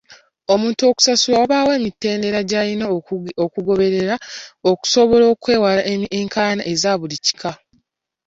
[0.53, 2.85] Omuntu okusasulwa wabaawo emitendera egirina
[3.45, 4.15] okugobererwa
[4.71, 5.81] okusobola okwewala
[6.19, 7.51] enkayana ezaabuli kika.